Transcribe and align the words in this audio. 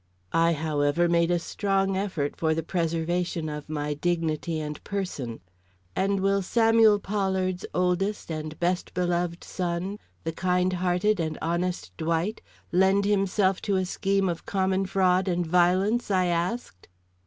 I 0.33 0.53
however, 0.53 1.07
made 1.07 1.29
a 1.29 1.37
strong 1.37 1.95
effort 1.95 2.35
for 2.35 2.55
the 2.55 2.63
preservation 2.63 3.47
of 3.49 3.69
my 3.69 3.93
dignity 3.93 4.59
and 4.59 4.83
person. 4.83 5.41
"And 5.95 6.21
will 6.21 6.41
Samuel 6.41 6.97
Pollard's 6.97 7.67
oldest 7.71 8.31
and 8.31 8.59
best 8.59 8.95
beloved 8.95 9.43
son, 9.43 9.99
the 10.23 10.31
kind 10.33 10.73
hearted 10.73 11.19
and 11.19 11.37
honest 11.39 11.95
Dwight, 11.97 12.41
lend 12.71 13.05
himself 13.05 13.61
to 13.61 13.75
a 13.75 13.85
scheme 13.85 14.27
of 14.27 14.47
common 14.47 14.87
fraud 14.87 15.27
and 15.27 15.45
violence?" 15.45 16.09
I 16.09 16.25
asked. 16.25 16.87